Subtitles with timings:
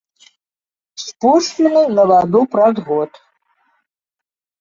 [1.03, 3.11] Спушчаны на ваду праз год.